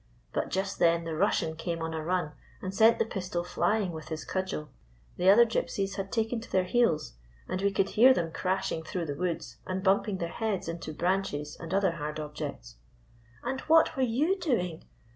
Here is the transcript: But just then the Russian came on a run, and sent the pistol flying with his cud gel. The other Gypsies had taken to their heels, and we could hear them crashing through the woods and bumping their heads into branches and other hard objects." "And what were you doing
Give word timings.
But 0.33 0.49
just 0.49 0.79
then 0.79 1.03
the 1.03 1.15
Russian 1.15 1.55
came 1.55 1.79
on 1.83 1.93
a 1.93 2.03
run, 2.03 2.31
and 2.59 2.73
sent 2.73 2.97
the 2.97 3.05
pistol 3.05 3.43
flying 3.43 3.91
with 3.91 4.07
his 4.07 4.25
cud 4.25 4.47
gel. 4.47 4.71
The 5.17 5.29
other 5.29 5.45
Gypsies 5.45 5.93
had 5.97 6.11
taken 6.11 6.39
to 6.39 6.51
their 6.51 6.63
heels, 6.63 7.13
and 7.47 7.61
we 7.61 7.71
could 7.71 7.89
hear 7.89 8.11
them 8.11 8.31
crashing 8.31 8.81
through 8.81 9.05
the 9.05 9.15
woods 9.15 9.57
and 9.67 9.83
bumping 9.83 10.17
their 10.17 10.29
heads 10.29 10.67
into 10.67 10.91
branches 10.91 11.55
and 11.59 11.71
other 11.71 11.91
hard 11.97 12.19
objects." 12.19 12.77
"And 13.43 13.61
what 13.61 13.95
were 13.95 14.01
you 14.01 14.39
doing 14.39 14.85